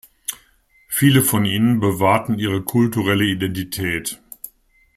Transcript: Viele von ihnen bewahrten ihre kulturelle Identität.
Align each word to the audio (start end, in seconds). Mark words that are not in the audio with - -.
Viele 0.87 1.21
von 1.21 1.45
ihnen 1.45 1.79
bewahrten 1.79 2.39
ihre 2.39 2.63
kulturelle 2.63 3.23
Identität. 3.25 4.19